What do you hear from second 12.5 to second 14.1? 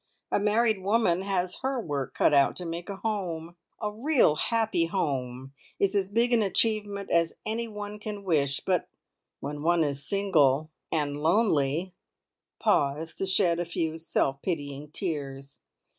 Pause to shed a few